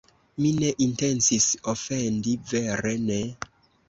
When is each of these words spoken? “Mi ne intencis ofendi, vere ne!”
“Mi 0.43 0.51
ne 0.59 0.69
intencis 0.85 1.49
ofendi, 1.73 2.33
vere 2.53 2.95
ne!” 3.03 3.19